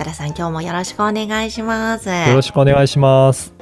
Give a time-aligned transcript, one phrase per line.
[0.00, 3.52] 岡田さん今日もよろしくお願いしますよろしくお願いします。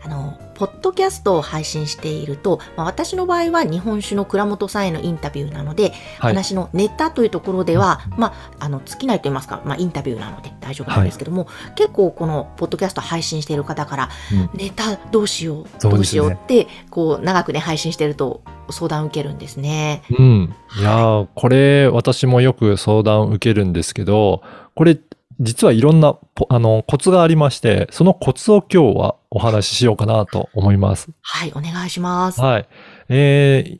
[0.00, 6.34] あの、ポッドキャストを配信していると、まあ、私の場合は日本酒の倉本さんへのインタビューなので、はい。
[6.34, 20.02] 話のネタというところでは、まあ、あの、尽きないと言いますか、まあ、インタビューなので大丈夫なんですけども、結構このポッドキャスト配信している方から、うんネタどうしよう、ねどうしようって、こう、長くね、配信してると相談を受けるんですね。
[20.16, 20.54] うん。
[20.78, 24.42] いやー、これ、私もよく相談を受けるんですけど、
[24.76, 24.96] これ、
[25.40, 31.10] 実はいろんなポあのコツがありまして、そのコツを今日はお話ししようかなと思います。
[31.20, 32.40] はい、お願いします。
[32.40, 32.68] はい。
[33.08, 33.78] えー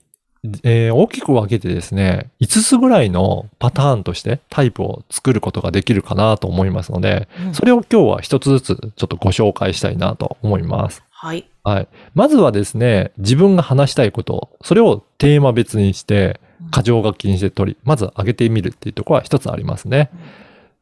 [0.62, 11.02] えー大きく分けてですね、5つぐらいのパターンとしてタイプを作ることができるかなと思いますので、うんそれを今日は一つずつちょっとご紹介したいなと思います。
[11.10, 11.48] はい。
[11.64, 11.88] はい。
[12.14, 16.40] まずはですね、自分が話したいこと、それをテーマ別にして、
[16.72, 20.10] 箇条書きにして取り、まず上げてみるっていうところは一つありますね。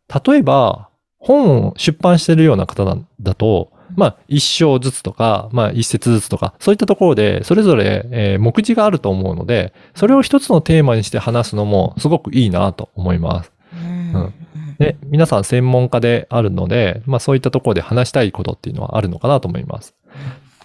[0.08, 0.88] 例えば、
[1.18, 2.84] 本を出版してるような方
[3.20, 13.52] だと、まあ、一章ずつとか、まあ、一節ずつとか、そういったところで、それぞれ、えー目次があると思うので、それを一つのテーマにして話すのもすごくいいなと思います。
[13.72, 14.34] うんうん
[14.78, 19.94] で、皆さん専門家であるので、まあそういったところで話したいことっていうのはあるのかなと思います。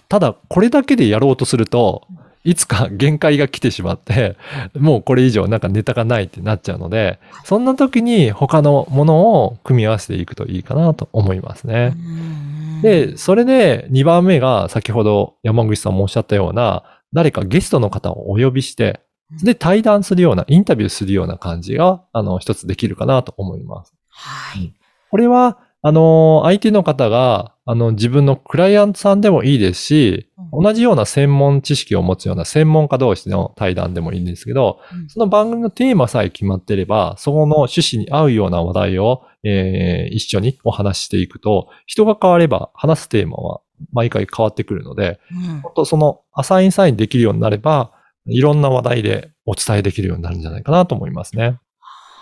[0.08, 2.08] ただ、これだけでやろうとすると、
[2.44, 4.36] いつか限界が来てしまって、
[4.78, 11.94] もうこれ以上なんかネタがないってなっちゃうので、そんな時に他のものを組み合わせていくといいかなと思いますね。
[11.96, 12.50] うん
[12.82, 19.00] で、それで2番目が先ほど山口さんもおっしゃったような、誰かゲストの方をお呼びして、
[19.42, 23.94] で、対談するような、インタビューするような感じが、あの、一つできるかなと思います。
[24.08, 24.72] はい。
[25.10, 43.60] これは、あの、相手の方が、あの、自分のクライアントさんでもいいですし、同じような専門知識を持つような専門家同士の対談でもいいんですけど、うんその番組のテーマさえ決まってれば、そこの趣旨に合うような話題を、えー一緒にお話ししていくと、人が変われば話すテーマは
[43.92, 47.92] 毎回変わってくるので、うん本当そのアサインサインできるようになれば、
[48.26, 51.58] いろんな話題でお伝えできるようになるんじゃないかなと思いますね。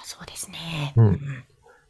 [0.04, 0.94] そうですね。
[0.96, 1.20] うん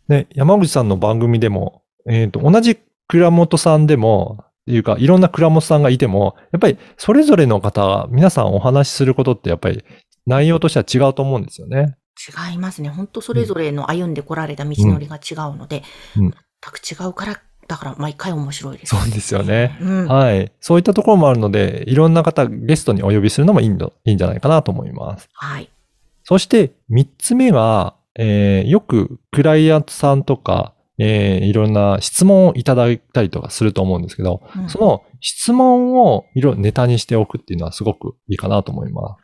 [0.08, 2.78] で、山口さんの番組でも、えっ、と、同じ
[3.08, 9.82] 倉本さんでも、っていうか、いろんな倉本さんがいても、やっぱりそれぞれの方が皆さんお話しすることってやっぱり
[10.26, 11.96] 内容としては違うと思うんですよね。
[12.50, 12.90] 違いますね。
[12.90, 15.82] 本当それぞれの歩んでこられた道のりが違うので、
[16.18, 18.96] うん全く違うから、だから毎回面白いです。
[18.96, 19.78] そうですよね。
[19.80, 20.06] うん。
[20.08, 20.52] はい。
[20.60, 25.28] そういったところもあるので、いろんな方ゲストにお呼びするのもいいんだいいんじゃないかなと思います。
[25.32, 25.70] はい。
[26.24, 34.68] そして、三つ目が、えーよくクライアントさんとか、えーいろんな質問をいただいたりとかすると思うんですけど、うん。
[34.68, 39.16] その質問をいろいろネタにしておくっていうのはすごくいいかなと思いまあ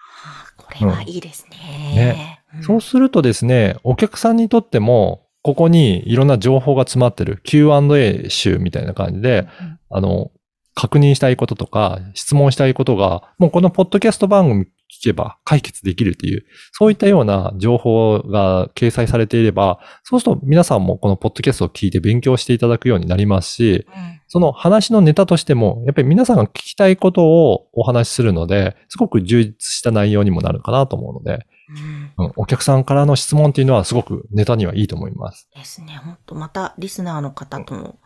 [0.59, 1.57] ーこれはいいですね。
[1.95, 2.43] ね。
[2.55, 2.63] うん。
[2.63, 2.67] す。
[2.67, 9.47] そうするとですね、お客さんにとっても、ここにいろんな情報が詰まってる Q&A 集みたいな感じで、
[9.91, 10.31] あの、
[10.75, 14.67] 確認したいこととか、質問したいことが、もうこのポッドキャスト番組
[15.01, 31.47] 聞けば解決できるっていう、そういったような情報が掲載されていれば、そうすると皆さんもこのポッドキャストを聞いて勉強していただくようになりますし、うんその話のネタとしても、やっぱり皆さんが聞きたいことをお話しするので、すごく充実した内容にもなるかなと思うので、
[32.19, 35.49] うんうんお客さんからの質問っていうのはすごくネタにはいいと思います。
[35.55, 36.01] ですね。
[36.05, 37.97] 本当またリスナーの方との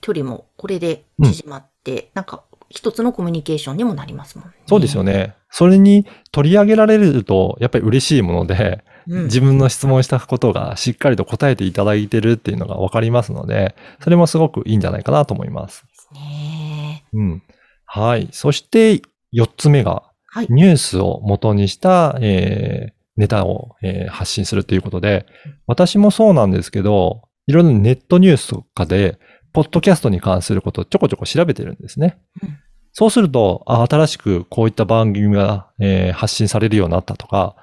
[0.00, 4.54] 距離もこれで縮まって、なんか一つのコミュニケーションにもなりますもんね。
[4.66, 5.34] そうですよね。
[5.50, 9.24] それに取り上げられると、やっぱり嬉しいもので、うん。
[9.24, 15.84] 自分の質問したことがしっかりと答えていただいてるっていうのがわかりますので、それもすごくいいんじゃないかなと思います。
[15.84, 17.04] ですね。
[17.12, 17.42] うん。
[17.84, 18.28] はい。
[18.32, 20.46] そして、四つ目が、はい。
[20.50, 25.24] ニュースを元にした、えーネタを、えー発信するということで、
[25.66, 29.18] 私もそうなんですけど、いろんなネットニュースとかで、
[29.56, 32.18] ポッドキャストに関することをちょこちょこ調べてるんですね。
[32.42, 32.58] うん
[32.98, 37.54] そうすると、あ新しくこういった番組が、えー発信されるようになったとか、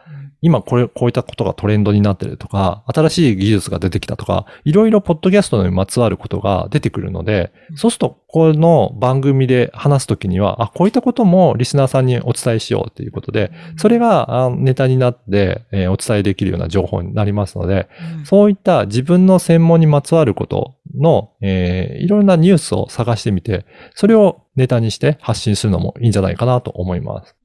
[0.44, 7.78] 今これ、こういったことがトレンドになってるとか、新しい技術が出てきたとか、いろいろポッドキャストにまつわることが出てくるので、うん。
[7.78, 17.88] そうすると、この番組で話すときには、あ、こういったこともリスナーさんにお伝えしようということで、それがあネタになって、えーお伝えできるような情報になりますので、
[18.18, 18.26] うん。
[18.26, 27.36] そういった自分の専門にまつわることの、えーいろんなニュースを探してみて、それをネタにして発信するのもいいんじゃないかなと思います。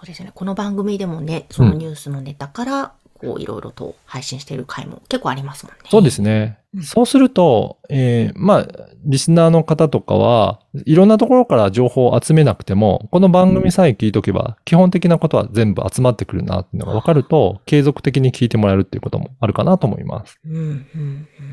[0.00, 0.32] あそうですね。
[0.34, 5.80] この番組でもね、そのニュースのネタから、こういろいろと配信している回も結構ありますもんね。
[5.90, 6.56] そうですね。
[6.74, 8.68] うんそうすると、えーまあ、
[9.04, 20.38] リスナーの方とかは、いろんなところから情報を集めなくても、この番組さえ聞いとけば、基本的なことは全部集まってくるなっていうのが分かると、継続的に聞いてもらえるっていうこともあるかなと思います。
[20.44, 20.88] うん、うん、う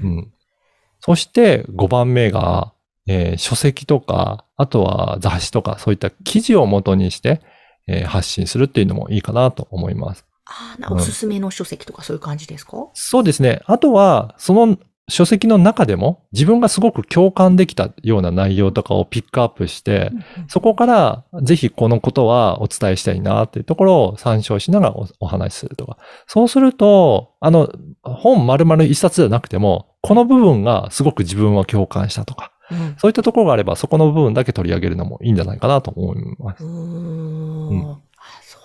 [0.03, 0.17] うん。
[0.19, 0.31] ん。
[0.99, 2.73] そして、5番目が、
[3.07, 7.41] えー書籍とか、あとは雑誌とか、そういった記事を元にして、
[7.87, 10.25] えー発信するっていうのもいいかなと思います。
[10.45, 13.61] あーなおすすめの書籍とかそういう感じですか、そうですね。
[13.65, 14.77] あとは、その
[15.09, 20.11] 書籍の中でも自分がすごく共感できたような内容とかをピックアップして、
[20.49, 25.97] そこからぜひこのことはお伝えしたいなっていうところを参照しながらおお話しするとか。
[26.27, 27.69] そうすると、あの、
[28.03, 32.95] 本丸々一冊じゃなくても、この部分がすごく自分は共感したとか、うん。
[32.97, 36.63] そういったところがあれば、そこの部分だけ取り上げるのもいいんじゃないかなと思います。
[36.63, 38.06] うん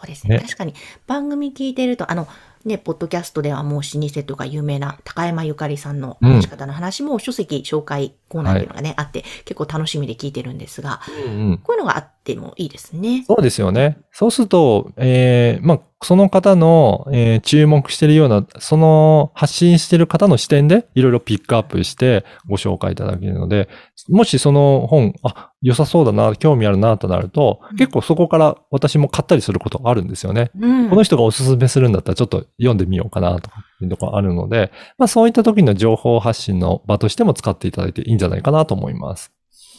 [0.02, 0.36] そうですね。
[0.36, 0.42] ね。
[0.42, 0.74] 確かに
[1.06, 2.26] 番組聞いてるとあの
[2.64, 11.58] ねポッドキャストではもう老舗とか有名な高山ゆかりさんの話し方の話も書籍紹介コーナーっていうのがね、あって結構楽しみで聞いてるんですがうんうん。
[11.58, 13.24] こういうのがあってもいいですね。
[13.26, 13.98] そうですよね。
[14.12, 23.68] そうすると、えーまあ、その方の、えー注目しているような、その発信している方の視点でいろいろピックアップしてご紹介いただけるので、
[24.08, 30.50] もしその本、あ、良さそうだな、興味あるなとなると、うん結構そこから私も買ったりすることあるんですよね。
[30.58, 39.32] うんこの人がおすすめするんだったらちょっと読んでみようかなとかいうところあるので、まあそういった時の情報発信の場としても使っていただいていいんじゃないかなと思います。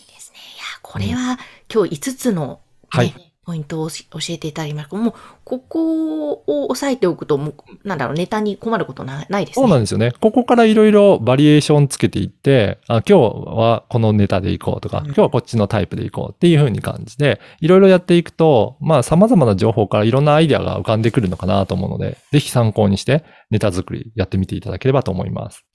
[0.07, 0.39] ですね。
[0.39, 1.37] いや、これは
[1.73, 2.57] 今日5つの、ね
[2.89, 3.95] はいポイントを教
[4.29, 4.95] えていただきました。
[4.95, 5.13] もう、
[5.43, 9.63] ここを押さえておくと、もう、なんだろう、ネタに困ることなないですね。
[9.63, 10.13] そうなんですよね。
[10.21, 25.65] ここからいろいろバリエーションつけていって、あ今日はこのネタでいこうとか、うん今日はこっちのタイプでいこうっていう風に感じで、いろいろやっていくと、まあ様々な情報からいろんなアイデアが浮かんでくるのかなと思うので、ぜひ参考にしてネタ作りやってみていただければと思います。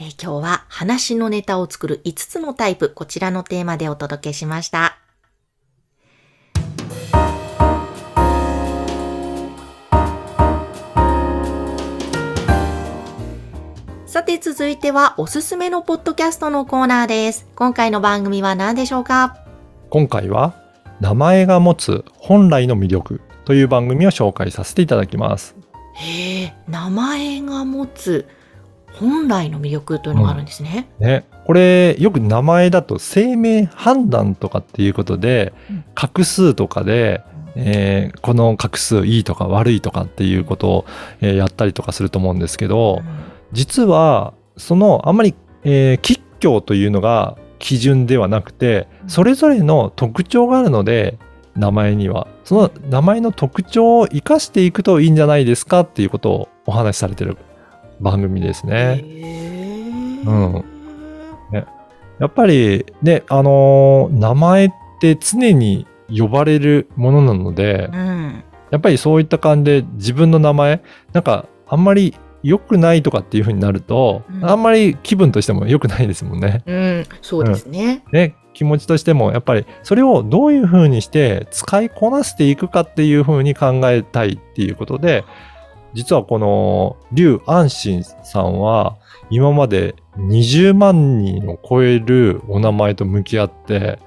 [0.00, 5.03] えー今日は話のネタを作る5つのタイプ、こちらのテーマでお届けしました。
[14.06, 17.48] さて続いてはおすすめのポッドキャストのコーナーです。
[17.56, 19.38] 今回の番組は何でしょうか？
[19.90, 20.54] 今回は、
[21.00, 25.56] 名前が持つ本来の魅力という番組を紹介させていただきます。
[25.94, 28.28] へえ、名前が持つ
[28.94, 30.88] 本来の魅力というのがあるんですね。
[31.00, 35.84] ね、これよく名前だと生命判断とかっていうことで、うん。
[35.94, 37.22] 画数とかで、
[37.56, 40.84] えーこの画数いいとか悪いとかっていうことを、
[41.20, 43.02] えーやったりとかすると思うんですけど、
[43.52, 49.10] 実はそのあんまり、えー、吉凶というのが基準ではなくてうん。
[49.10, 51.18] それぞれの特徴があるので
[51.56, 52.28] 名前には。
[52.44, 57.38] その名前の特徴を生かしていくといいんじゃないですかっていうことをお話しされてる
[58.00, 59.04] 番組ですね。
[60.26, 60.64] うん
[62.20, 64.70] やっぱりね、あのー名前っ
[65.00, 68.44] て常に呼ばれるものなので、うん。
[68.70, 70.82] やっぱりそういった感じで自分の名前、
[71.12, 76.62] なんかあんまり良くないとかっていう風になると、うんあんまり気分としても良くないですもんね。
[76.66, 78.04] うん、そうですね。
[78.12, 85.24] ね、気持ちとしてもやっぱりそれをどういう風にして使いこなしていくかっていう風に考えたいっていうことで、
[85.94, 88.96] 実はこの劉安心さんは
[89.30, 93.98] 今まで20万人を超えるお名前と向き合って、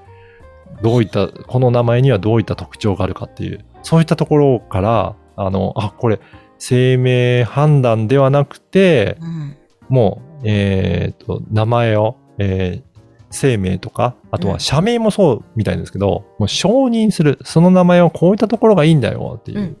[0.82, 6.20] どういった、この名前にはどういった特徴があるかっていう、そういったところから、あの、あ、これ、
[6.58, 9.56] 生命判断ではなくて、うん。
[9.88, 12.88] もう、えっ、と、名前を、えー
[13.30, 19.76] 生命とか、あとうんは社名もそうみたいですけど、もう承認する、その名前はこういったところがいいんだよっていう、うん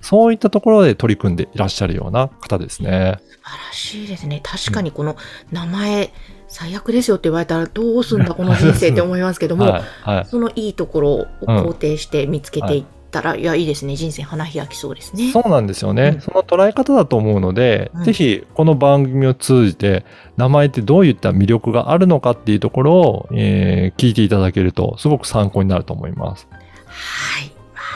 [0.00, 3.18] そういったところで取り組んでいらっしゃるような方ですね。
[3.20, 4.40] 素晴らしいですね。
[4.42, 5.16] 確かにこの
[5.52, 6.12] 名前、
[6.48, 10.24] 最悪ですよって言われたらどうすんだこの人生って思いますけども、はい、はい。
[10.26, 13.94] そのいいところを肯定して見つけていったら、い、や、いいですね。
[13.94, 15.30] 人生花開きそうですね。
[15.30, 20.04] そうなんですよね、うんその捉え方だと思うので、うんぜひこの番組を通じて
[20.36, 26.48] 名前ってどういった魅力があるのかっていうところを、えー聞いていただけるとすごく参考になると思います。
[26.86, 27.49] はい。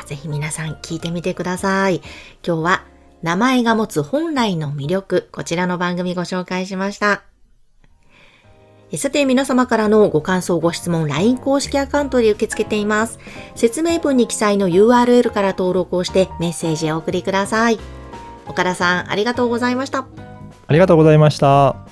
[0.06, 2.02] ぜひ皆さん聞いてみてください。
[2.46, 2.84] 今日は
[3.22, 7.22] 名前が持つ本来の魅力、こちらの番組ご紹介しました。
[8.96, 13.18] さて皆様からのご感想、ご質問、LINE 公式アカウントで受け付けています。
[13.54, 17.78] 説明文に記載の URL から登録をしてメッセージをお送りください。
[18.46, 20.06] 岡田さん、ありがとうございました。
[20.66, 21.83] ありがとうございました。